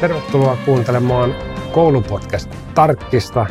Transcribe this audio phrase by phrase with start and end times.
[0.00, 1.34] Tervetuloa kuuntelemaan
[1.72, 3.46] koulupodcast Tarkkista.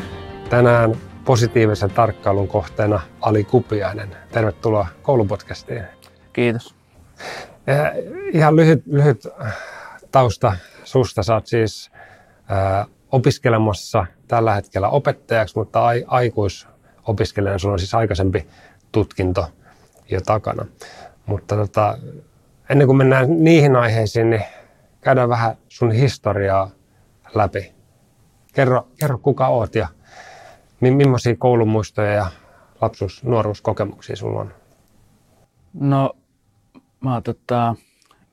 [0.50, 0.96] Tänään
[1.26, 4.16] positiivisen tarkkailun kohteena Ali Kupiainen.
[4.32, 5.84] Tervetuloa koulupodcastiin.
[6.34, 6.76] Kiitos.
[7.68, 7.76] Ja
[8.34, 9.28] ihan lyhyt, lyhyt
[10.12, 11.22] tausta susta.
[11.34, 11.92] Oot siis
[12.50, 18.48] ää, opiskelemassa tällä hetkellä opettajaksi, mutta ai, aikuisopiskelijana sulla on siis aikaisempi
[18.92, 19.48] tutkinto
[20.10, 20.66] jo takana.
[21.26, 21.98] Mutta tota,
[22.70, 24.44] ennen kuin mennään niihin aiheisiin, niin
[25.08, 26.70] käydään vähän sun historiaa
[27.36, 27.74] läpi.
[28.54, 29.88] Kerro, kerro kuka oot ja
[30.82, 32.32] mi- millaisia koulumuistoja ja
[32.82, 34.54] lapsuus, nuoruuskokemuksia sulla on?
[35.74, 36.14] No,
[37.00, 37.76] mä oon tota,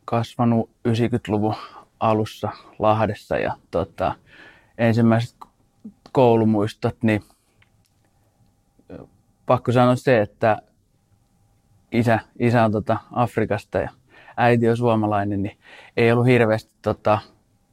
[0.04, 1.54] kasvanut 90-luvun
[2.00, 4.14] alussa Lahdessa ja tota,
[4.78, 5.36] ensimmäiset
[6.12, 7.24] koulumuistot, niin
[9.46, 10.62] pakko sanoa se, että
[11.92, 13.90] isä, isä on tota Afrikasta ja
[14.36, 15.58] äiti on suomalainen, niin
[15.96, 17.18] ei ollut hirveästi tota,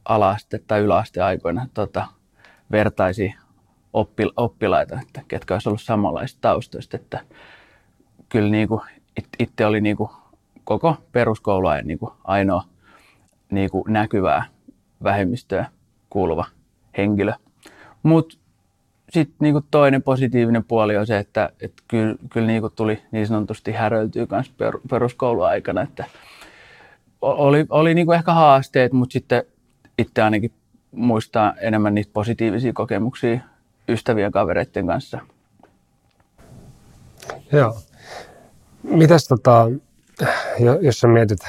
[0.05, 2.07] ala-aste tai yläaste aikoina tota,
[2.71, 3.33] vertaisia
[3.93, 6.97] oppi, oppilaita, että ketkä olisi ollut samanlaista taustoista.
[6.97, 7.19] Että
[8.29, 8.81] kyllä niin kuin,
[9.39, 10.09] itse oli niin kuin,
[10.63, 12.63] koko peruskouluajan niin kuin, ainoa
[13.51, 14.45] niin kuin, näkyvää
[15.03, 15.65] vähemmistöä
[16.09, 16.45] kuuluva
[16.97, 17.33] henkilö.
[18.03, 18.37] Mutta
[19.09, 23.71] sitten niin toinen positiivinen puoli on se, että et kyllä, kyllä niin tuli niin sanotusti
[23.71, 26.05] häröiltyä myös per, peruskouluaikana, että
[27.21, 29.43] oli, oli niin ehkä haasteet, mutta sitten
[29.97, 30.51] itse ainakin
[30.91, 33.39] muistaa enemmän niitä positiivisia kokemuksia
[33.89, 35.19] ystävien kavereiden kanssa.
[37.51, 37.77] Joo.
[38.83, 39.67] Mitäs tota,
[40.81, 41.39] jos sä mietit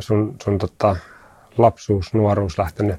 [0.00, 0.96] sun, sun tota,
[1.58, 2.96] lapsuus, nuoruus lähtenyt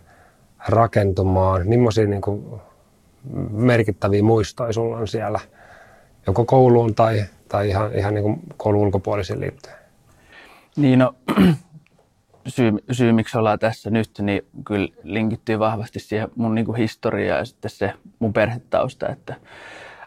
[0.67, 2.45] rakentumaan, millaisia niin kuin,
[3.51, 5.39] merkittäviä muistoja sulla on siellä,
[6.27, 9.75] joko kouluun tai, tai ihan, ihan niin kuin koulun ulkopuolisiin liittyen?
[10.75, 11.15] Niin no,
[12.47, 17.39] syy, syy, miksi ollaan tässä nyt, niin kyllä linkittyy vahvasti siihen mun niin kuin historiaan
[17.39, 19.35] ja sitten se mun perhetausta, että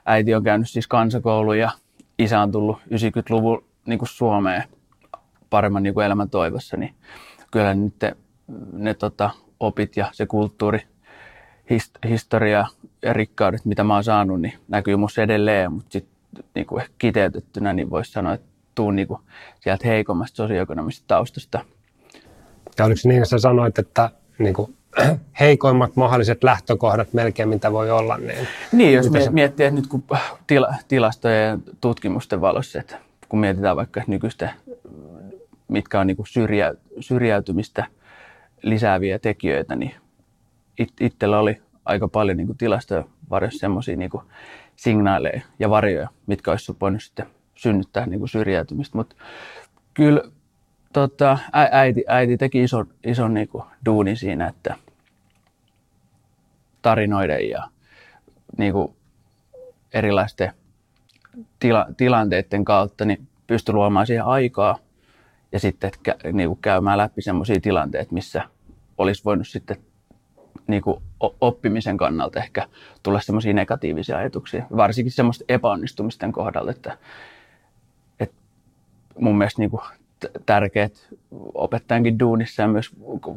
[0.07, 1.71] äiti on käynyt siis kansakoulun ja
[2.19, 4.65] isä on tullut 90-luvun niin kuin Suomeen
[5.51, 6.95] paremman niin kuin elämän toivossa, niin
[7.51, 8.17] kyllä nyt ne,
[8.73, 9.31] ne tota,
[9.61, 10.83] opit ja se kulttuuri,
[11.71, 12.67] hist, historia
[13.03, 17.73] ja rikkaudet, mitä mä oon saanut, niin näkyy musta edelleen, mutta sitten niin kuin kiteytettynä
[17.73, 19.21] niin voisi sanoa, että tuun niin kuin
[19.61, 21.65] sieltä heikommasta sosioekonomisesta taustasta–
[22.79, 24.75] ja oliko niin, että sä sanoit, että niin kuin,
[25.41, 28.17] heikoimmat mahdolliset lähtökohdat melkein, mitä voi olla.
[28.17, 29.31] Niin, niin jos me, se...
[29.31, 30.05] miettii, että nyt kun
[30.47, 34.55] tila, tilastojen ja tutkimusten valossa, että kun mietitään vaikka nykyistä,
[35.69, 37.87] mitkä on niin kuin syrjä, syrjäytymistä
[38.63, 39.95] lisääviä tekijöitä, niin
[40.79, 44.11] it, itsellä oli aika paljon niin kuin tilastoja varjossa semmoisia niin
[44.77, 48.99] signaaleja ja varjoja, mitkä olisi voinut sitten synnyttää niin kuin syrjäytymistä.
[48.99, 49.17] Mutta
[49.95, 50.23] kyllä
[50.93, 54.77] tota, äiti, äiti teki ison, ison niin kuin, duunin siinä, että
[56.83, 57.69] tarinoiden ja
[58.59, 58.97] niin kuin,
[59.95, 60.53] erilaisten
[61.59, 64.79] tila, tilanteiden kautta niin pystyi luomaan siihen aikaa
[65.53, 68.43] ja sitten kä, niin kuin, käymään läpi sellaisia tilanteita, missä
[68.99, 69.77] olisi voinut sitten
[70.67, 71.03] niin kuin,
[71.41, 72.69] oppimisen kannalta ehkä
[73.03, 76.99] tulla semmoisia negatiivisia ajatuksia, varsinkin semmoista epäonnistumisten kohdalla, että,
[78.21, 78.37] että
[79.19, 79.83] mun mielestä niin kuin,
[80.47, 81.09] tärkeät
[81.55, 82.91] opettajankin duunissa ja myös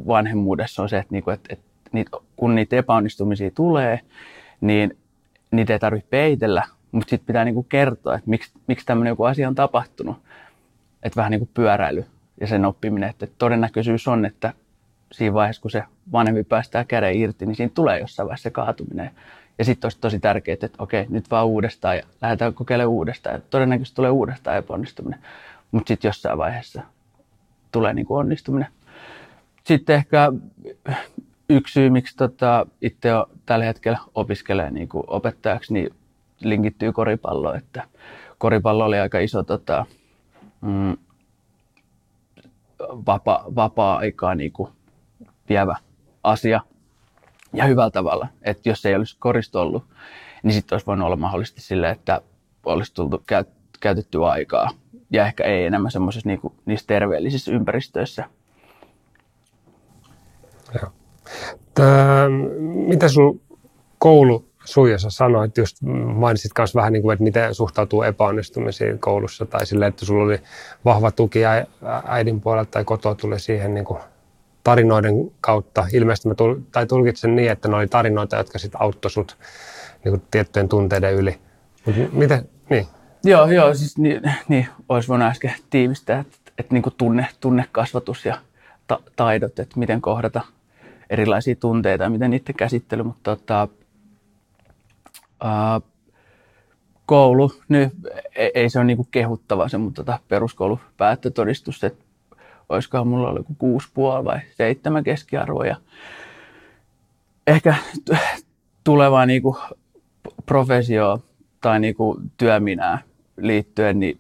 [0.08, 4.00] vanhemmuudessa on se, että, niinku, että, että niitä, kun niitä epäonnistumisia tulee,
[4.62, 4.97] niin
[5.52, 9.47] niitä ei tarvitse peitellä, mutta sitten pitää niinku kertoa, että miksi, miksi tämmöinen joku asia
[9.47, 10.18] on tapahtunut.
[11.03, 12.06] Että vähän niin kuin pyöräily
[12.42, 14.53] ja sen oppiminen, että todennäköisyys on, että
[15.12, 19.12] siinä vaiheessa, kun se vanhempi päästää käden irti, niin siinä tulee jossain vaiheessa se kaatuminen.
[19.58, 23.36] Ja sitten olisi tosi tärkeää, että okei, nyt vaan uudestaan ja lähdetään kokeilemaan uudestaan.
[23.36, 25.19] Ja todennäköisesti tulee uudestaan epäonnistuminen.
[25.72, 26.82] Mutta sitten jossain vaiheessa
[27.72, 28.68] tulee niin kuin onnistuminen.
[29.64, 30.32] Sitten ehkä
[31.50, 33.09] yksi syy, miksi tota, itse
[33.46, 35.90] tällä hetkellä opiskelee niin kuin opettajaksi, niin
[36.40, 37.58] linkittyy koripalloon.
[37.58, 37.84] Että
[38.38, 39.86] koripallo oli aika iso tota,
[40.62, 40.98] mm,
[42.80, 44.72] vapa, vapaa-aikaa niin kuin
[45.50, 45.75] vievä
[46.24, 46.62] asia
[47.54, 48.28] ja hyvällä tavalla.
[48.42, 49.84] Että jos ei olisi korista ollut,
[50.44, 52.22] niin sitten olisi voinut olla mahdollisesti sille, että
[52.66, 53.24] olisi tultu
[53.80, 54.69] käytettyä aikaa
[55.12, 58.25] ja ehkä ei enemmän semmoisissa niinku, niissä terveellisissä ympäristöissä.
[60.81, 60.92] Joo.
[61.74, 62.30] Tää,
[62.88, 63.42] mitä sun
[63.98, 65.78] koulu suijassa sanoit, just
[66.16, 70.42] mainitsit myös vähän, niin kuin, että miten suhtautuu epäonnistumisiin koulussa tai sille, että sulla oli
[70.86, 71.40] vahva tuki
[72.06, 74.00] äidin puolelta tai kotoa tuli siihen niin kuin
[74.64, 75.88] tarinoiden kautta.
[75.94, 79.38] Ilmeisesti mä tul, tai tulkitsen niin, että ne oli tarinoita, jotka sitten auttoi sut
[80.04, 81.40] niin kuin tiettyjen tunteiden yli.
[81.86, 82.88] Mut miten, niin.
[83.23, 88.25] Joo, joo, siis niin, niin olisi voinut äsken tiivistää, että, että niin kuin tunne, tunnekasvatus
[88.25, 88.38] ja
[88.88, 90.41] ta, taidot, että miten kohdata
[91.09, 93.68] erilaisia tunteita ja miten niiden käsittely, mutta tota,
[95.44, 95.81] ää,
[97.06, 97.94] koulu, nyt
[98.35, 102.06] ei, ei se ole niinku kehuttava se, mutta tota peruskoulu päättötodistus, että
[102.69, 105.75] olisikohan mulla ollut kuusi puoli vai seitsemän keskiarvoa
[107.47, 107.75] ehkä
[108.83, 109.57] tulevaa niinku
[110.45, 111.23] profesio
[111.62, 113.01] tai niinku työminää
[113.48, 114.18] liittyen, niin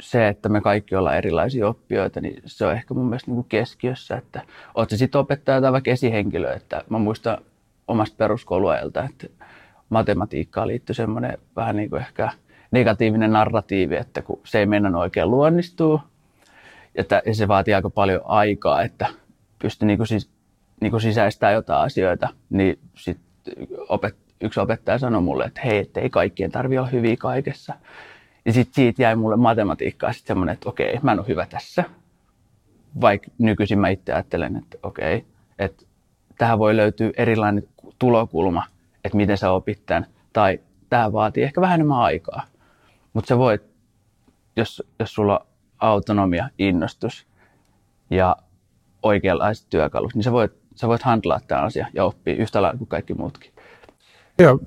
[0.00, 3.48] se, että me kaikki ollaan erilaisia oppijoita, niin se on ehkä mun mielestä niin kuin
[3.48, 4.42] keskiössä, että
[4.74, 7.38] oot se sitten opettaja tai vaikka esihenkilö, että mä muistan
[7.88, 9.26] omasta peruskouluajalta, että
[9.88, 12.32] matematiikkaan liittyy semmoinen vähän niin kuin ehkä
[12.70, 16.00] negatiivinen narratiivi, että kun se ei mennä oikein luonnistuu,
[16.94, 19.06] että se vaatii aika paljon aikaa, että
[19.58, 20.30] pystyy niin kuin siis,
[20.80, 23.20] niin kuin sisäistämään jotain asioita, niin sit
[23.88, 27.74] opet, yksi opettaja sanoi mulle, että hei, että ei kaikkien tarvitse olla hyviä kaikessa.
[28.44, 31.84] Ja sitten siitä jäi mulle matematiikkaa sitten semmoinen, että okei, mä en ole hyvä tässä.
[33.00, 35.24] Vaikka nykyisin mä itse ajattelen, että okei,
[35.58, 35.84] että
[36.38, 37.68] tähän voi löytyä erilainen
[37.98, 38.64] tulokulma,
[39.04, 40.06] että miten sä opit tämän.
[40.32, 40.60] Tai
[40.90, 42.42] tämä vaatii ehkä vähän enemmän aikaa.
[43.12, 43.62] Mutta sä voit,
[44.56, 45.46] jos, jos sulla on
[45.78, 47.26] autonomia, innostus
[48.10, 48.36] ja
[49.02, 52.88] oikeanlaiset työkalut, niin sä voit, sä voit handlaa tämän asian ja oppia yhtä lailla kuin
[52.88, 53.51] kaikki muutkin.
[54.38, 54.58] Joo,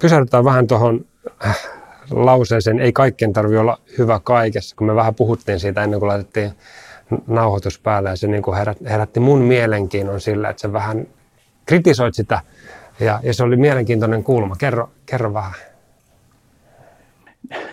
[0.00, 1.04] pysähdytään vähän tuohon
[1.46, 1.58] äh,
[2.10, 6.52] lauseeseen, ei kaikkien tarvitse olla hyvä kaikessa, kun me vähän puhuttiin siitä ennen kuin laitettiin
[7.26, 8.56] nauhoitus päälle ja se niin kuin
[8.88, 11.06] herätti mun mielenkiinnon sillä, että sä vähän
[11.66, 12.40] kritisoit sitä
[13.00, 14.56] ja, ja se oli mielenkiintoinen kulma.
[14.56, 15.54] Kerro, kerro vähän.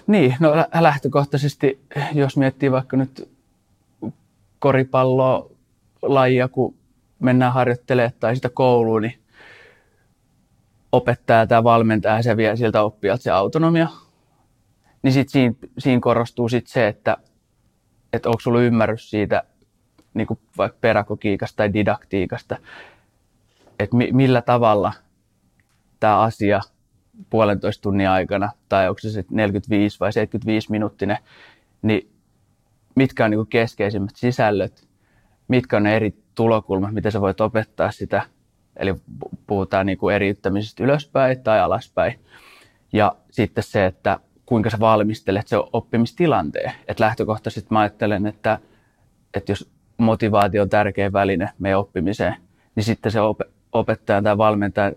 [0.07, 1.81] Niin, no lähtökohtaisesti,
[2.13, 3.29] jos miettii vaikka nyt
[4.59, 5.49] koripalloa
[6.01, 6.75] lajia, kun
[7.19, 9.20] mennään harjoittelemaan tai sitä kouluun, niin
[10.91, 13.87] opettaja tai valmentaja se vie siltä oppijalta se autonomia.
[15.01, 17.17] Niin sitten siinä, siinä korostuu sit se, että,
[18.13, 19.43] että onko sulla ymmärrys siitä
[20.13, 22.57] niin kuin vaikka pedagogiikasta tai didaktiikasta,
[23.79, 24.93] että mi, millä tavalla
[25.99, 26.61] tämä asia
[27.29, 31.17] puolentoista tunnin aikana, tai onko se sitten 45 vai 75 minuuttinen,
[31.81, 32.11] niin
[32.95, 34.87] mitkä on niin keskeisimmät sisällöt,
[35.47, 38.21] mitkä on ne eri tulokulmat, miten sä voit opettaa sitä,
[38.77, 38.95] eli
[39.47, 42.19] puhutaan niin kuin eriyttämisestä ylöspäin tai alaspäin.
[42.93, 46.71] Ja sitten se, että kuinka sä valmistelet se oppimistilanteen.
[46.87, 48.59] Et lähtökohtaisesti mä ajattelen, että,
[49.33, 52.35] että jos motivaatio on tärkeä väline meidän oppimiseen,
[52.75, 53.19] niin sitten se
[53.71, 54.95] opettajan tai valmentajan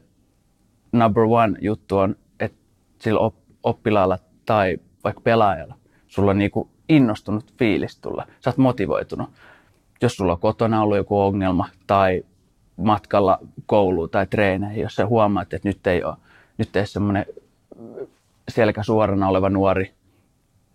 [0.93, 2.59] number one juttu on, että
[2.99, 3.31] sillä
[3.63, 5.75] oppilaalla tai vaikka pelaajalla
[6.07, 8.27] sulla on niinku innostunut fiilis tulla.
[8.41, 9.29] Sä oot motivoitunut.
[10.03, 12.25] Jos sulla on kotona ollut joku ongelma tai
[12.77, 16.17] matkalla kouluun tai treeneihin, jos sä huomaat, että nyt ei ole,
[16.59, 17.27] nyt ei semmoinen
[18.49, 19.93] selkä suorana oleva nuori,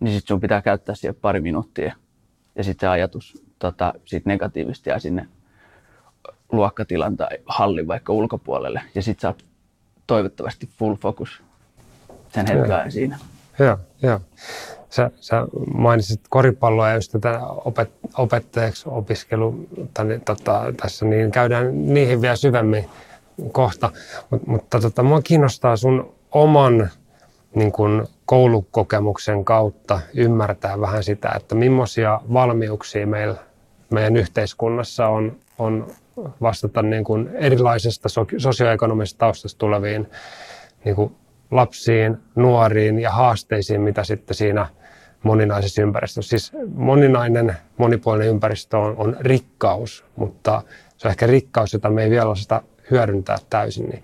[0.00, 1.94] niin sitten sun pitää käyttää siihen pari minuuttia.
[2.56, 5.28] Ja sitten se ajatus tota, sit negatiivisesti ja sinne
[6.52, 8.82] luokkatilan tai hallin vaikka ulkopuolelle.
[8.94, 9.44] Ja sitten sä oot
[10.06, 11.42] toivottavasti full focus
[12.34, 13.18] sen hetken siinä.
[13.64, 14.20] Joo, joo.
[14.90, 21.94] Sä, sä mainitsit koripalloa ja just tätä opet, opettajaksi opiskelu tai, tota, tässä, niin käydään
[21.94, 22.90] niihin vielä syvemmin
[23.52, 23.90] kohta.
[24.30, 26.90] Mut, mutta tota, mua kiinnostaa sun oman
[27.54, 33.36] niin kuin koulukokemuksen kautta ymmärtää vähän sitä, että millaisia valmiuksia meillä,
[33.90, 35.86] meidän yhteiskunnassa on, on
[36.42, 40.10] vastata niin kuin erilaisesta sosioekonomisesta taustasta tuleviin
[40.84, 41.16] niin kuin
[41.50, 44.66] lapsiin, nuoriin ja haasteisiin, mitä sitten siinä
[45.22, 46.30] moninaisessa ympäristössä.
[46.30, 50.62] Siis moninainen, monipuolinen ympäristö on, on rikkaus, mutta
[50.96, 53.88] se on ehkä rikkaus, jota me ei vielä osata hyödyntää täysin.
[53.88, 54.02] Niin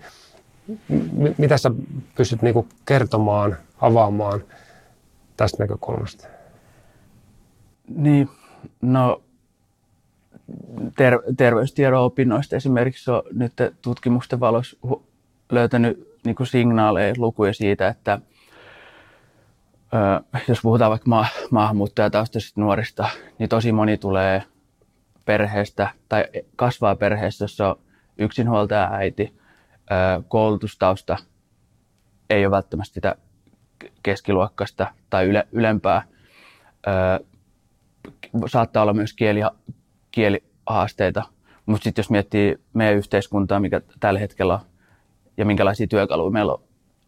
[1.37, 1.71] mitä sä
[2.15, 4.43] pystyt niinku kertomaan, avaamaan
[5.37, 6.27] tästä näkökulmasta?
[7.95, 8.29] Niin,
[8.81, 9.21] no
[10.97, 14.77] ter- terveystiedon opinnoista esimerkiksi on nyt tutkimusten valossa
[15.51, 18.19] löytänyt niin kuin signaaleja, lukuja siitä, että
[19.93, 24.43] ö, jos puhutaan vaikka ma- maahanmuuttajataustaisista nuorista, niin tosi moni tulee
[25.25, 27.79] perheestä tai kasvaa perheessä, jossa on
[28.17, 29.33] yksinhuoltaja äiti,
[29.91, 31.17] ö, koulutustausta
[32.29, 33.15] ei ole välttämättä sitä
[34.03, 36.03] keskiluokkasta tai yle, ylempää.
[36.87, 37.25] Ö,
[38.47, 39.39] saattaa olla myös kieli,
[40.11, 41.23] kielihaasteita,
[41.65, 44.59] mutta sitten jos miettii meidän yhteiskuntaa, mikä tällä hetkellä on,
[45.37, 46.63] ja minkälaisia työkaluja meillä on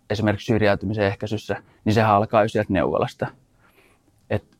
[0.10, 3.28] esimerkiksi syrjäytymisen ehkäisyssä, niin sehän alkaa jo sieltä neuvolasta.
[4.30, 4.58] Et,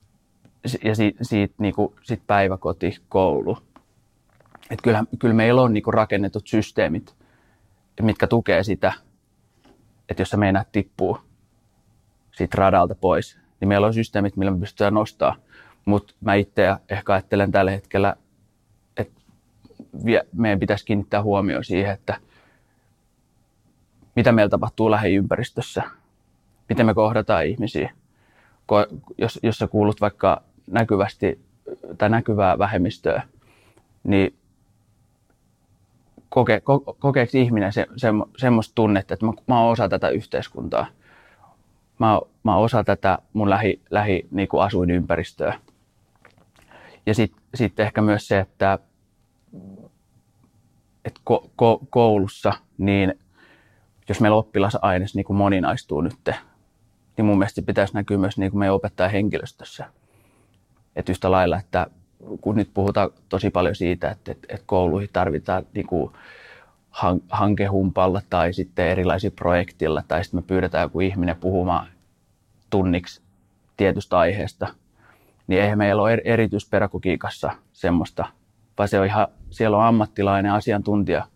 [0.84, 3.58] ja si, siitä niin kuin, sit päiväkoti, koulu.
[4.70, 7.16] Et kyllä, kyllä meillä on niin kuin rakennetut systeemit,
[8.02, 8.94] mitkä tukee sitä,
[10.10, 11.18] että jos sä meinaat tippuu
[12.32, 15.36] siitä radalta pois, niin meillä on systeemit, millä me pystytään nostaa.
[15.86, 18.16] Mutta mä itse ehkä ajattelen tällä hetkellä,
[18.98, 19.22] että
[20.34, 22.18] meidän pitäisi kiinnittää huomioon siihen, että
[24.16, 25.84] mitä meillä tapahtuu lähiympäristössä,
[26.70, 27.92] miten me kohdataan ihmisiä.
[29.18, 31.40] Jos, jos sä kuulut vaikka näkyvästi
[31.98, 33.22] tai näkyvää vähemmistöä,
[34.04, 34.40] niin
[36.30, 40.86] koke, ko, kokeeko ihminen se, se, semmoista tunnetta, että mä, mä oon osa tätä yhteiskuntaa.
[42.00, 45.60] Mä, mä oon osa tätä mun lähi, lähi niin kuin asuinympäristöä.
[47.06, 48.80] Ja sitten sit ehkä myös se, että,
[51.06, 53.20] että ko, ko, koulussa, niin
[54.10, 56.30] jos meillä oppilasaines niin kuin moninaistuu nyt,
[57.18, 59.86] niin mun mielestä pitäisi näkyä myös niin kuin meidän opettajahenkilöstössä.
[60.96, 61.88] Että yhtä lailla, että
[62.42, 66.12] kun nyt puhutaan tosi paljon siitä, että, että, että kouluihin tarvitaan niin kuin
[67.30, 71.88] hankehumpalla tai sitten erilaisilla projektilla, tai sitten me pyydetään joku ihminen puhumaan
[72.70, 73.22] tunniksi
[73.78, 74.68] tietystä aiheesta,
[75.48, 78.26] niin eihän meillä ole erityispedagogiikassa semmoista,
[78.78, 81.28] vaan se on ihan, siellä on ammattilainen asiantuntija,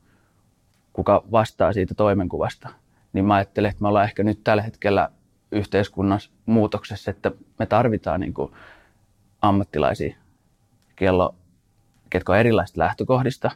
[0.94, 2.70] kuka vastaa siitä toimenkuvasta.
[3.14, 5.10] Niin mä ajattelen, että me ollaan ehkä nyt tällä hetkellä
[5.52, 8.52] yhteiskunnassa muutoksessa, että me tarvitaan niin kuin
[9.42, 10.16] ammattilaisia,
[10.96, 11.36] kello,
[12.10, 13.52] ketkä on erilaisista lähtökohdista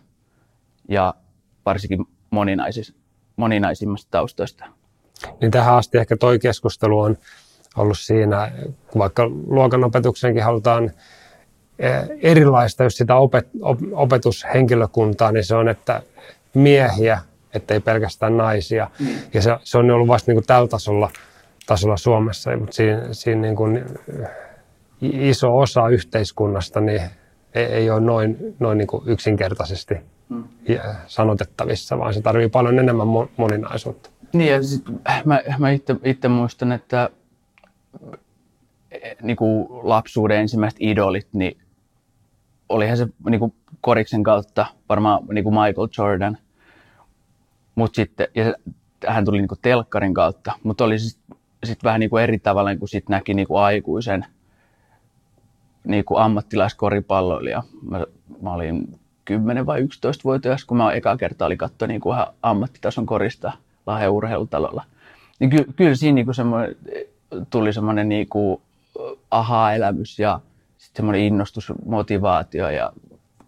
[0.90, 1.14] ja
[1.66, 2.06] varsinkin
[3.36, 4.66] moninaisimmasta taustoista.
[5.42, 7.18] Niin tähän asti ehkä toi keskustelu on
[7.78, 8.52] ollut siinä,
[8.98, 10.92] vaikka luokanopetuksenkin halutaan
[11.80, 16.02] eh, erilaista, jos sitä opet, op, opetushenkilökuntaa, niin se on, että
[16.60, 17.20] miehiä,
[17.54, 18.90] ettei pelkästään naisia.
[19.00, 19.08] Mm.
[19.34, 21.10] Ja se, se on ollut vasta niin kuin tällä tasolla,
[21.66, 23.86] tasolla Suomessa, mutta siinä, siinä niin kuin
[25.02, 27.02] iso osa yhteiskunnasta niin
[27.54, 29.96] ei, ei ole noin, noin niin kuin yksinkertaisesti
[30.30, 30.44] mm.
[31.08, 34.10] sanotettavissa, vaan se tarvii paljon enemmän moninaisuutta.
[34.34, 34.84] Niin ja sit
[35.26, 35.70] mä, mä
[36.04, 37.10] itse, muistan, että
[39.22, 41.58] niin kuin lapsuuden ensimmäiset idolit, niin
[42.70, 46.38] olihan se niin kuin koriksen kautta varmaan niin kuin Michael Jordan,
[47.78, 48.54] mutta sitten, ja
[49.08, 52.76] hän tuli niin kuin telkkarin kautta, mutta oli sitten sit vähän niin kuin eri tavalla,
[52.76, 54.26] kun sit näki niin kuin aikuisen
[55.84, 57.64] niin kuin ammattilaiskoripalloilija.
[57.90, 58.06] Mä,
[58.42, 63.52] mä olin 10 vai 11-vuotias, kun mä eka kertaa oli katsoa niin kuin ammattitason korista
[63.86, 64.84] Lahden urheilutalolla.
[65.40, 66.76] Niin ky, kyllä siinä niin kuin semmoinen,
[67.50, 68.62] tuli semmoinen niin kuin
[69.32, 70.40] aha-elämys ja
[70.78, 72.94] sitten semmoinen innostus, motivaatio ja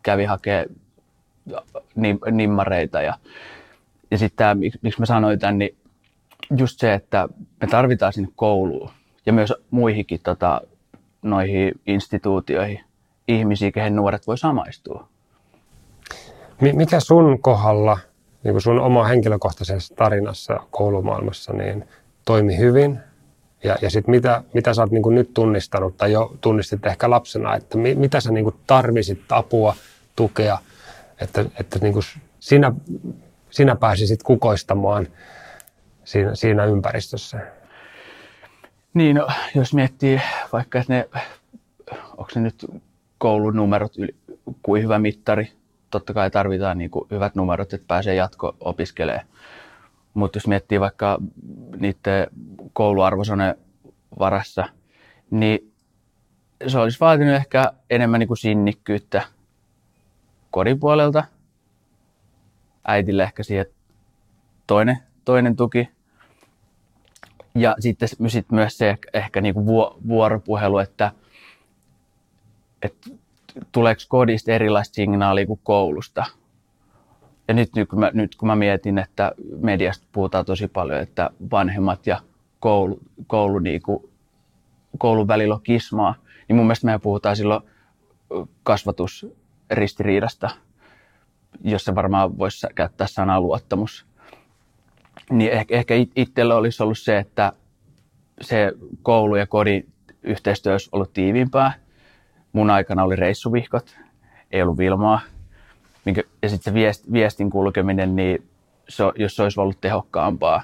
[0.04, 0.70] kävi hakemaan
[2.32, 3.02] nimmareita.
[3.02, 3.14] Ja,
[4.12, 5.78] ja sitten tämä, miksi mä sanoin tämän, niin
[6.58, 7.30] just se, että
[7.62, 8.90] me tarvitaan sinne kouluun
[9.26, 10.62] ja myös muihinkin tota,
[11.22, 12.80] noihin instituutioihin
[13.28, 15.08] ihmisiä, kehen nuoret voi samaistua.
[16.62, 17.98] Mikä sun kohdalla,
[18.44, 21.86] niin kuin sun oma henkilökohtaisessa tarinassa koulumaailmassa, niin
[22.26, 23.00] toimi hyvin?
[23.64, 27.56] Ja, ja sitten mitä, mitä sä oot niin nyt tunnistanut tai jo tunnistit ehkä lapsena,
[27.56, 29.76] että mi, mitä sä niin tarvisit apua,
[30.16, 30.58] tukea,
[31.22, 31.94] että, että niin
[32.40, 32.72] sinä,
[33.50, 35.08] sinä pääsisit kukoistamaan
[36.04, 37.40] siinä, siinä ympäristössä?
[38.94, 40.22] Niin, no, jos miettii
[40.54, 41.10] vaikka, että ne,
[42.18, 42.66] onko se nyt
[43.18, 43.94] koulun numerot
[44.64, 45.52] kuin hyvä mittari,
[45.92, 49.26] totta kai tarvitaan niin kuin hyvät numerot, että pääsee jatko-opiskelemaan.
[50.14, 51.18] Mutta jos miettii vaikka
[51.80, 52.28] niiden
[52.74, 53.56] kouluarvosane
[54.20, 54.70] varassa,
[55.32, 55.74] niin
[56.68, 59.22] se olisi vaatinut ehkä enemmän niin kuin sinnikkyyttä
[60.52, 61.24] kodin puolelta.
[62.88, 63.66] Äitille ehkä siihen
[64.68, 65.90] toinen, toinen tuki.
[67.56, 69.66] Ja sitten sit myös se ehkä niin kuin
[70.08, 71.12] vuoropuhelu, että,
[72.82, 73.10] että
[73.72, 76.26] tuleeko kodista erilaista signaalia kuin koulusta.
[77.48, 79.32] Ja nyt, nyt, kun mä, nyt kun mä mietin, että
[79.62, 82.22] mediasta puhutaan tosi paljon, että vanhemmat ja
[82.60, 84.10] koulu, koulu niin kuin,
[84.98, 86.16] koulun välillä on kismaa,
[86.48, 87.64] niin mun mielestä meidän puhutaan silloin
[88.64, 90.50] kasvatusristiriidasta,
[91.64, 94.06] jossa varmaan voisi käyttää sanaa luottamus.
[95.30, 97.54] Niin ehkä, ehkä itsellä olisi ollut se, että
[98.42, 98.72] se
[99.04, 99.92] koulu ja kodin
[100.24, 101.74] yhteistyö olisi ollut tiiviimpää.
[102.54, 103.98] Mun aikana oli reissuvihkot,
[104.52, 105.22] ei ollut Vilmaa.
[106.42, 108.50] Ja sitten se viestin kulkeminen, niin
[108.90, 110.64] se, jos se olisi ollut tehokkaampaa,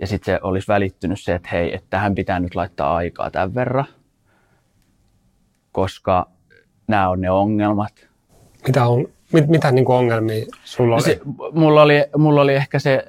[0.00, 3.54] ja sitten se olisi välittynyt se, että hei, että tähän pitää nyt laittaa aikaa tämän
[3.54, 3.86] verran,
[5.72, 6.26] koska
[6.86, 8.08] nämä on ne ongelmat.
[8.66, 11.02] Mitä, on, mit, mitä niin kuin ongelmia sulla oli?
[11.02, 11.20] Se,
[11.52, 12.04] mulla oli?
[12.16, 13.06] Mulla oli ehkä se,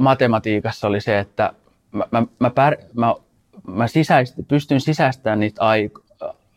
[0.00, 1.52] matematiikassa oli se, että
[1.92, 3.14] mä, mä, mä, pär, mä,
[3.66, 5.90] mä sisäist, pystyn sisäistämään niitä ai,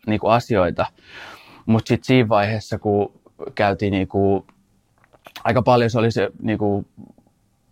[0.08, 0.86] niin kuin asioita,
[1.66, 3.12] mutta sitten siinä vaiheessa, kun
[3.56, 4.44] käytiin niin kuin,
[5.44, 6.86] aika paljon se oli se niin kuin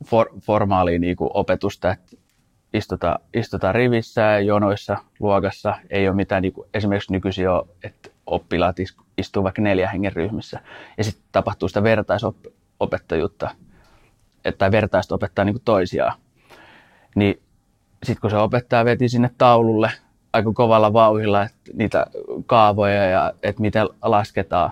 [0.06, 2.18] for, formaalia niin kuin opetusta, että
[2.74, 5.76] istutaan, istutaan rivissä ja jonoissa luokassa.
[5.90, 8.76] Ei ole mitään, niin kuin, esimerkiksi nykyisin on, että oppilaat
[9.18, 10.60] istuu vaikka neljä hengen ryhmissä.
[10.98, 13.50] Ja sitten tapahtuu sitä vertaisopettajuutta,
[14.58, 16.18] tai vertaista opettaa niin toisiaan.
[17.16, 17.42] Niin
[18.04, 19.92] sitten kun se opettaja veti sinne taululle
[20.34, 22.08] aika kovalla vauhilla että niitä
[22.46, 24.72] kaavoja ja että miten lasketaan,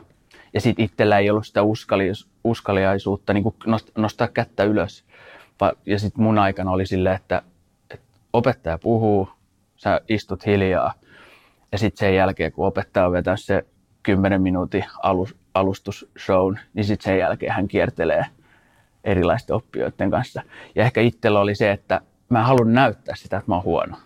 [0.53, 1.61] ja sitten itsellä ei ollut sitä
[2.43, 3.43] uskaliaisuutta niin
[3.97, 5.03] nostaa kättä ylös.
[5.85, 7.41] Ja sitten mun aikana oli silleen, että,
[7.91, 9.29] että opettaja puhuu,
[9.75, 10.93] sä istut hiljaa.
[11.71, 13.65] Ja sitten sen jälkeen, kun opettaja on vetänyt se
[14.03, 18.25] 10 minuutin alus, alustusshown, niin sitten sen jälkeen hän kiertelee
[19.03, 20.41] erilaisten oppijoiden kanssa.
[20.75, 23.97] Ja ehkä itsellä oli se, että mä haluan näyttää sitä, että mä oon huono.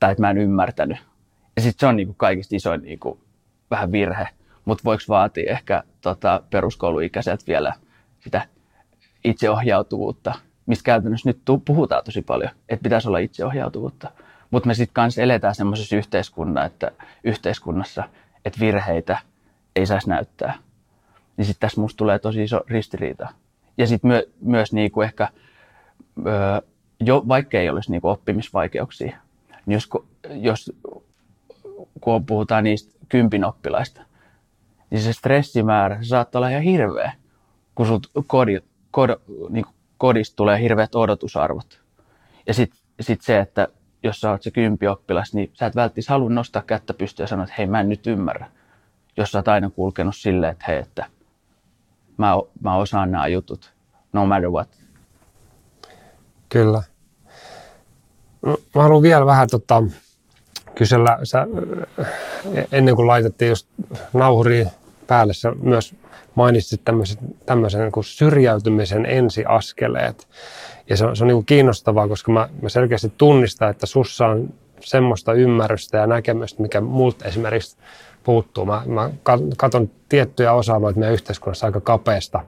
[0.00, 0.98] Tai että mä en ymmärtänyt.
[1.56, 3.20] Ja sitten se on niinku kaikista isoin niinku,
[3.70, 4.28] vähän virhe.
[4.64, 7.72] Mutta voiko vaatia ehkä tota, peruskouluikäiseltä vielä
[8.20, 8.48] sitä
[9.24, 10.34] itseohjautuvuutta,
[10.66, 14.10] mistä käytännössä nyt puhutaan tosi paljon, että pitäisi olla itseohjautuvuutta.
[14.56, 16.90] Mutta me sitten kanssa eletään semmoisessa yhteiskunnassa, että
[17.24, 18.08] yhteiskunnassa,
[18.44, 19.18] että virheitä
[19.76, 20.58] ei saisi näyttää.
[21.36, 23.28] Niin sitten tässä musta tulee tosi iso ristiriita.
[23.78, 25.28] Ja sitten myö, myös niinku ehkä,
[27.00, 29.16] jo, vaikka ei olisi niinku oppimisvaikeuksia,
[29.66, 29.88] niin jos,
[30.30, 30.72] jos
[32.00, 34.02] kun puhutaan niistä kympin oppilaista,
[34.90, 37.12] niin se stressimäärä se saattaa olla ihan hirveä,
[37.74, 38.60] kun sut kodi,
[38.90, 39.10] kod,
[39.50, 39.66] niin
[39.98, 41.80] kodista tulee hirveät odotusarvot.
[42.46, 43.68] Ja sitten sit se, että
[44.06, 47.28] jos sä oot se kympi oppilas, niin sä et välttämättä halua nostaa kättä pystyä ja
[47.28, 48.46] sanoa, että hei mä en nyt ymmärrä.
[49.16, 51.06] Jos sä oot aina kulkenut silleen, että hei, että
[52.16, 53.72] mä, mä osaan nämä jutut,
[54.12, 54.68] no matter what.
[56.48, 56.82] Kyllä.
[58.46, 59.82] Mä haluan vielä vähän tota,
[60.74, 61.46] kysellä, sä,
[62.72, 63.68] ennen kuin laitettiin just
[64.12, 64.70] nauhuriin
[65.06, 65.94] päälle, sä myös
[66.34, 70.28] mainitsit tämmöisen, tämmöisen kuin syrjäytymisen ensiaskeleet.
[70.90, 74.26] Ja se on, se on niin kuin kiinnostavaa, koska mä, mä selkeästi tunnistan, että sussa
[74.26, 77.76] on semmoista ymmärrystä ja näkemystä, mikä multa esimerkiksi
[78.24, 78.64] puuttuu.
[78.64, 79.10] Mä, mä
[79.56, 82.40] katson tiettyjä osa-alueita meidän yhteiskunnassa aika kapeasta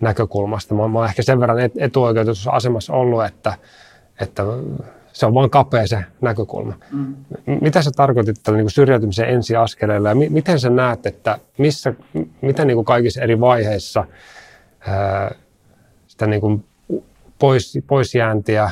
[0.00, 0.74] näkökulmasta.
[0.74, 3.54] Mä, mä oon ehkä sen verran etuoikeutetussa asemassa ollut, että,
[4.20, 4.42] että
[5.18, 6.74] se on vain kapea se näkökulma.
[6.92, 7.16] Mm.
[7.60, 11.94] Mitä sä tarkoitit tällä niin syrjäytymisen ensiaskeleella ja mi- miten sä näet, että missä,
[12.40, 14.04] mitä niin kuin kaikissa eri vaiheissa
[14.80, 15.34] ää,
[16.06, 16.64] sitä niin kuin
[17.38, 18.70] pois, poisjääntiä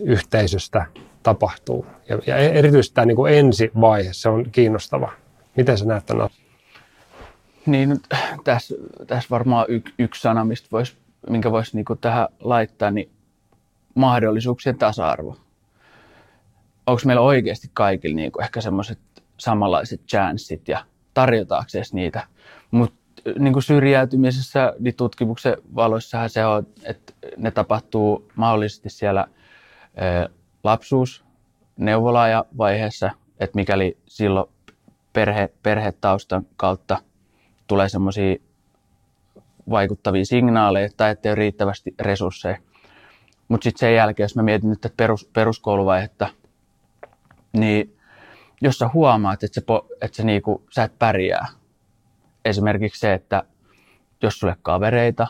[0.00, 0.86] yhteisöstä
[1.22, 1.86] tapahtuu?
[2.08, 5.12] Ja, ja erityisesti tämä niin kuin ensivaihe, se on kiinnostava.
[5.56, 6.28] Miten sä näet tämän
[7.66, 8.00] Niin,
[8.44, 8.74] tässä,
[9.06, 10.96] tässä varmaan y, yksi sana, mistä vois,
[11.30, 13.10] minkä voisi niin tähän laittaa, niin
[13.94, 15.36] mahdollisuuksien tasa-arvo
[16.90, 18.98] onko meillä oikeasti kaikilla niin kuin ehkä semmoiset
[19.38, 22.26] samanlaiset chanssit ja tarjotaanko niitä.
[22.70, 23.00] Mutta
[23.38, 29.26] niin syrjäytymisessä niin tutkimuksen valoissahan se on, että ne tapahtuu mahdollisesti siellä
[30.64, 31.24] lapsuus,
[31.76, 34.50] neuvolaaja vaiheessa, että mikäli silloin
[35.12, 36.98] perhe, perhetaustan kautta
[37.66, 38.36] tulee semmoisia
[39.70, 42.58] vaikuttavia signaaleja tai ettei ole riittävästi resursseja.
[43.48, 46.28] Mutta sitten sen jälkeen, jos mä mietin nyt perus, peruskouluvaihetta,
[47.52, 47.96] niin
[48.60, 49.66] jos sä huomaat, että, se,
[50.00, 51.46] että se niinku, sä et pärjää,
[52.44, 53.42] esimerkiksi se, että
[54.22, 55.26] jos sulle kavereita,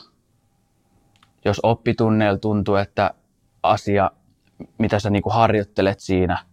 [1.44, 3.14] jos oppitunneilla tuntuu, että
[3.62, 4.10] asia,
[4.78, 6.44] mitä sä niinku harjoittelet siinä,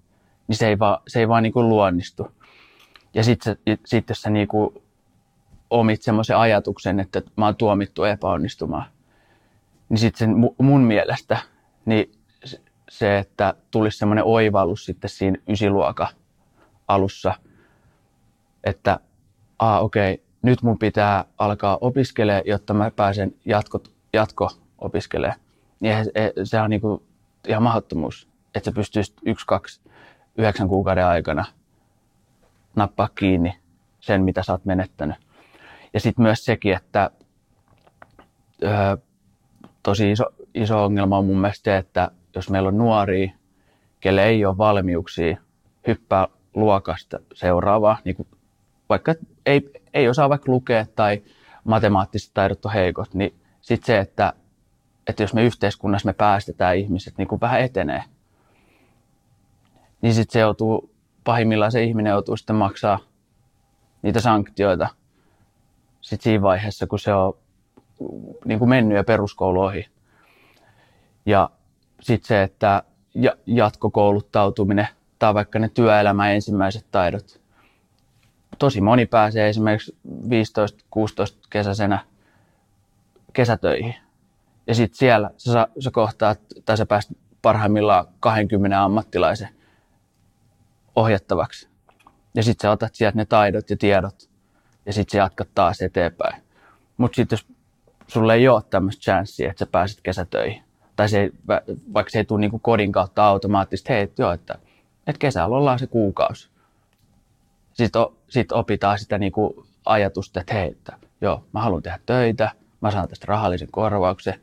[0.47, 2.31] niin se ei vaan, se ei vaan niinku luonnistu.
[3.13, 4.83] Ja sitten sit jos sä niinku
[5.69, 8.85] omit semmoisen ajatuksen, että mä oon tuomittu epäonnistumaan,
[9.89, 11.37] niin sitten mun mielestä
[11.85, 12.11] niin
[12.89, 16.07] se, että tulisi semmoinen oivallus sitten siinä ysiluokan
[16.87, 17.33] alussa,
[18.63, 18.99] että
[19.59, 23.79] aa okei, okay, nyt mun pitää alkaa opiskelemaan, jotta mä pääsen jatko,
[24.13, 25.39] jatko opiskelemaan.
[25.79, 25.95] Niin
[26.43, 27.03] se on niinku
[27.47, 29.81] ihan mahdottomuus, että sä pystyisit yksi, kaksi,
[30.37, 31.45] yhdeksän kuukauden aikana
[32.75, 33.57] nappaa kiinni
[33.99, 35.15] sen, mitä sä oot menettänyt.
[35.93, 37.11] Ja sitten myös sekin, että
[38.63, 38.97] öö,
[39.83, 43.31] tosi iso, iso ongelma on mun mielestä se, että jos meillä on nuoria,
[43.99, 45.37] kelle ei ole valmiuksia
[45.87, 48.27] hyppää luokasta seuraavaa, niin kuin
[48.89, 51.23] vaikka ei, ei osaa vaikka lukea tai
[51.63, 54.33] matemaattiset taidot on heikot, niin sitten se, että,
[55.07, 58.03] että jos me yhteiskunnassa me päästetään ihmiset niin kuin vähän etenee,
[60.01, 60.91] niin sitten se joutuu,
[61.23, 62.99] pahimmillaan se ihminen joutuu sitten maksaa
[64.01, 64.87] niitä sanktioita
[66.01, 67.37] sitten siinä vaiheessa, kun se on
[68.45, 69.87] niin kuin mennyt ja peruskoulu ohi.
[71.25, 71.49] Ja
[72.01, 72.83] sitten se, että
[73.45, 74.87] jatkokouluttautuminen
[75.19, 77.41] tai vaikka ne työelämän ensimmäiset taidot.
[78.59, 80.09] Tosi moni pääsee esimerkiksi 15-16
[81.49, 81.99] kesäisenä
[83.33, 83.95] kesätöihin.
[84.67, 89.49] Ja sitten siellä sä, sä kohtaat, tai sä pääst parhaimmillaan 20 ammattilaisen
[90.95, 91.67] ohjattavaksi.
[92.35, 94.29] Ja sitten sä otat sieltä ne taidot ja tiedot
[94.85, 96.41] ja sitten sä jatkat taas eteenpäin.
[96.97, 97.45] Mutta sitten jos
[98.07, 100.63] sulle ei ole tämmöistä chanssiä, että sä pääset kesätöihin,
[100.97, 101.31] tai se
[101.93, 104.53] vaikka se ei tule niinku kodin kautta automaattisesti, hei, että joo, että,
[105.07, 106.49] että kesällä ollaan se kuukausi.
[107.73, 112.91] Sitten sit opitaan sitä niinku ajatusta, että hei, että joo, mä haluan tehdä töitä, mä
[112.91, 114.39] saan tästä rahallisen korvauksen.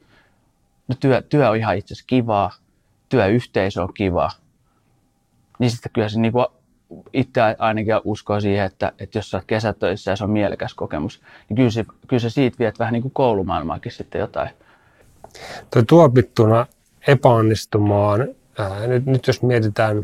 [0.89, 2.51] No työ, työ on ihan itse asiassa kivaa,
[3.09, 4.31] työyhteisö on kivaa.
[5.59, 6.47] Niin sitten kyllä se niinku
[7.13, 11.23] itse ainakin uskoo siihen, että, että jos sä oot kesätöissä ja se on mielekäs kokemus,
[11.49, 14.51] niin kyllä se, kyllä se siitä viet vähän niin kuin koulumaailmaakin sitten jotain.
[15.73, 16.67] Tuo tuopittuna
[17.07, 19.97] epäonnistumaan, ää, nyt, nyt jos mietitään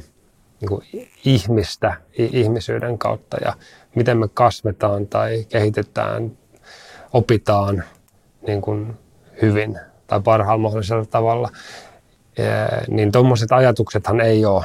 [0.61, 0.83] niin kuin
[1.25, 3.53] ihmistä ihmisyyden kautta ja
[3.95, 6.33] miten me kasvetaan tai kehitetään,
[7.13, 7.85] opitaan
[8.47, 8.99] niin kuin
[9.43, 11.51] hyvin tai parhaalla mahdollisella tavalla,
[12.39, 14.65] ää, niin tuommoiset ajatuksethan ei ole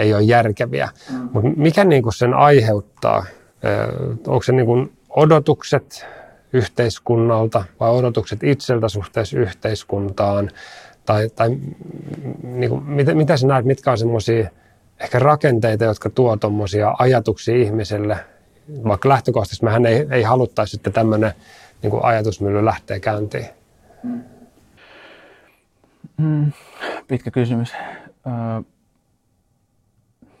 [0.00, 0.88] ei ole järkeviä.
[1.10, 1.28] Mm.
[1.32, 3.26] Mutta mikä niin kuin sen aiheuttaa?
[4.26, 6.06] Onko se niin kuin odotukset
[6.52, 10.50] yhteiskunnalta vai odotukset itseltä suhteessa yhteiskuntaan?
[11.06, 11.56] Tai, tai
[12.42, 14.50] niin kuin, mitä, mitä sä näet, mitkä on semmoisia
[15.00, 18.16] ehkä rakenteita, jotka tuo tuommoisia ajatuksia ihmiselle,
[18.84, 21.32] vaikka lähtökohtaisesti mehän ei, ei haluttaisi, että tämmöinen
[21.82, 23.46] niin kuin ajatusmylly lähtee käyntiin?
[24.02, 24.22] Mm.
[26.16, 26.52] Mm,
[27.08, 27.72] pitkä kysymys.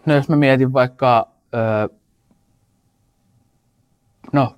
[0.06, 1.28] No jos mä mietin vaikka,
[4.32, 4.56] no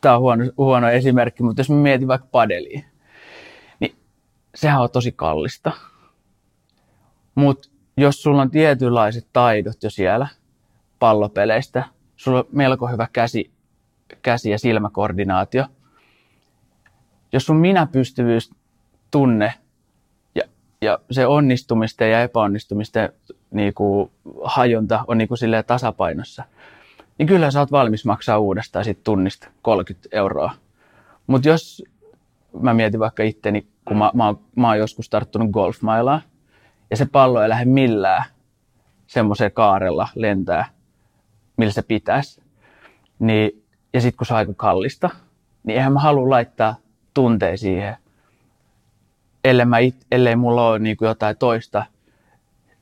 [0.00, 2.84] tämä on huono, huono esimerkki, mutta jos mä mietin vaikka padeliin,
[3.80, 3.96] niin
[4.54, 5.72] sehän on tosi kallista.
[7.34, 10.28] Mutta jos sulla on tietynlaiset taidot jo siellä
[10.98, 11.84] pallopeleistä,
[12.16, 13.50] sulla on melko hyvä käsi,
[14.22, 15.64] käsi- ja silmäkoordinaatio,
[17.32, 18.50] jos sun minäpystyvyys
[19.10, 19.54] tunne
[20.34, 20.42] ja,
[20.82, 23.12] ja se onnistumisten ja epäonnistumisten
[23.50, 24.10] niin kuin,
[24.44, 26.44] hajonta on niin kuin, silleen tasapainossa,
[27.18, 30.52] niin kyllä sä oot valmis maksaa uudestaan sit tunnista 30 euroa.
[31.26, 31.84] Mutta jos
[32.60, 36.20] mä mietin vaikka itteni, kun mä, mä, oon, mä oon joskus tarttunut golfmailaa,
[36.90, 38.24] ja se pallo ei lähde millään
[39.06, 40.68] semmoiseen kaarella lentää,
[41.56, 42.42] millä se pitäisi,
[43.18, 45.10] niin, ja sitten kun se on aika kallista,
[45.64, 46.76] niin eihän mä halua laittaa
[47.14, 47.96] tunteja siihen,
[49.44, 51.86] ellei, mä it, ellei mulla ole niin jotain toista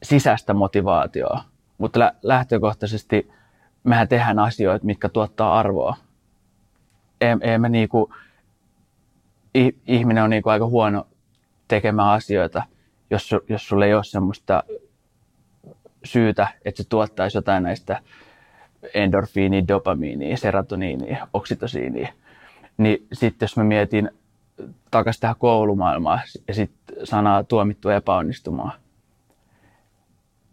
[0.03, 1.45] sisäistä motivaatioa,
[1.79, 3.31] mutta lä- lähtökohtaisesti
[3.85, 5.97] mehän tehdään asioita, mitkä tuottaa arvoa.
[7.21, 8.15] Ei, ei me niinku,
[9.87, 11.07] ihminen on niinku aika huono
[11.69, 12.63] tekemään asioita,
[13.11, 14.63] jos, jos sulla ei ole semmoista
[16.05, 18.01] syytä, että se tuottaisi jotain näistä
[18.95, 22.09] endorfiini, dopamiini, serotoniini, oksitosiini.
[22.77, 24.11] Niin sitten jos mä mietin
[24.91, 28.73] takaisin tähän koulumaailmaan ja sitten sanaa tuomittu epäonnistumaan,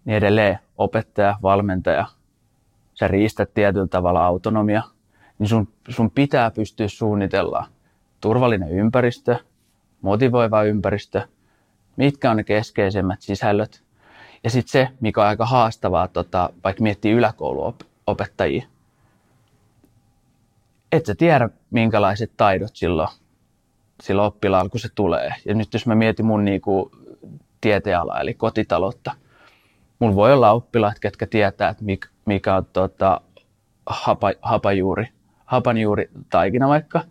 [0.05, 2.05] niin edelleen opettaja, valmentaja,
[2.93, 4.83] sä riistät tietyllä tavalla autonomia,
[5.39, 7.67] niin sun, sun pitää pystyä suunnitella
[8.21, 9.35] turvallinen ympäristö,
[10.01, 11.27] motivoiva ympäristö,
[11.95, 13.83] mitkä on ne keskeisemmät sisällöt.
[14.43, 18.65] Ja sitten se, mikä on aika haastavaa, tota, vaikka miettii yläkouluopettajia,
[20.91, 23.09] et sä tiedä, minkälaiset taidot silloin,
[24.03, 25.33] silloin oppilaalla, kun se tulee.
[25.45, 26.91] Ja nyt jos mä mietin mun niinku,
[27.61, 29.11] tieteenalaa, eli kotitaloutta,
[30.01, 31.83] mulla voi olla oppilaat, ketkä tietää, että
[32.25, 33.21] mikä, on tota,
[33.85, 35.07] hapa, hapajuuri,
[35.45, 37.01] hapanjuuri taikina vaikka.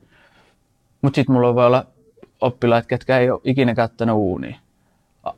[1.03, 1.87] Mutta sitten mulla voi olla
[2.41, 4.57] oppilaat, ketkä ei ole ikinä käyttänyt uunia.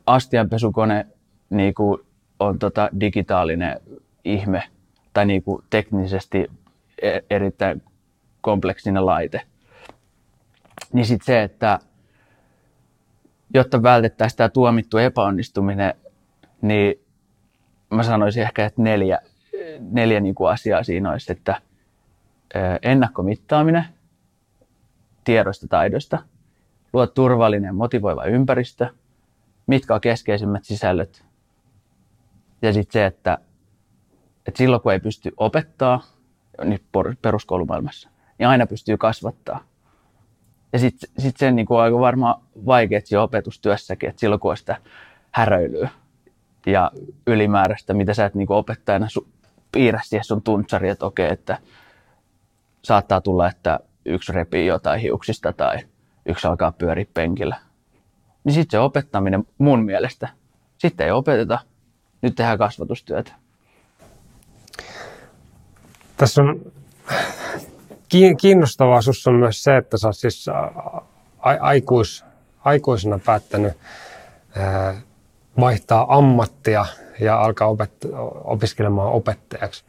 [0.07, 1.07] Astianpesukone
[1.51, 2.01] niinku,
[2.41, 3.81] on tota, digitaalinen
[4.25, 4.63] ihme
[5.13, 6.51] tai niinku, teknisesti
[7.03, 7.83] e, erittäin
[8.41, 9.41] kompleksinen laite.
[10.93, 11.79] Niin sitten se, että
[13.55, 15.95] jotta vältettäisiin tämä tuomittu epäonnistuminen,
[16.63, 17.02] niin
[17.93, 19.19] mä sanoisin ehkä, että neljä,
[19.81, 21.63] neljä niin kuin asiaa siinä olisi, että
[22.83, 23.85] ennakkomittaaminen
[25.25, 26.19] tiedoista taidoista,
[26.93, 28.87] luo turvallinen, motivoiva ympäristö,
[29.67, 31.25] mitkä on keskeisimmät sisällöt.
[32.63, 33.39] Ja sitten se, että,
[34.47, 36.03] että silloin kun ei pysty opettaa
[36.65, 36.81] niin
[37.23, 39.65] peruskoulumaailmassa, niin aina pystyy kasvattaa.
[40.73, 44.57] Ja sitten sit sen niin kuin on aika varmaan vaikea opetustyössäkin, että silloin kun on
[44.57, 44.77] sitä
[45.31, 45.91] häröilyä,
[46.67, 46.91] ja
[47.27, 49.27] ylimääräistä, mitä sä et niin opettajana su-
[49.73, 51.59] piirrä siihen sun tuntsari, että okei, että
[52.83, 55.79] saattaa tulla, että yksi repii jotain hiuksista tai
[56.27, 57.57] yksi alkaa pyöriä penkillä.
[58.45, 60.29] Niin sitten se opettaminen mun mielestä,
[60.79, 61.59] sitten ei opeteta,
[62.23, 63.33] nyt tehdään kasvatustyötä.
[66.17, 66.73] Tässä on
[68.41, 70.47] kiinnostavaa sinussa on myös se, että sä oot siis
[71.39, 72.25] aikuis,
[72.65, 73.73] aikuisena päättänyt
[75.61, 76.87] vaihtaa ammattia
[77.21, 79.85] ja alkaa opet- opiskelemaan opettajaksi.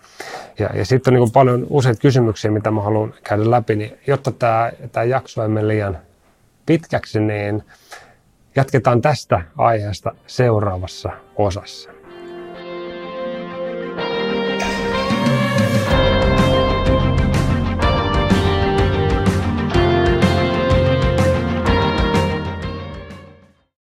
[0.60, 4.32] Ja, ja sitten on niin paljon useita kysymyksiä, mitä mä haluan käydä läpi, niin jotta
[4.32, 5.98] tämä, tämä jakso ei mene liian
[6.66, 7.64] pitkäksi, niin
[8.56, 11.92] jatketaan tästä aiheesta seuraavassa osassa.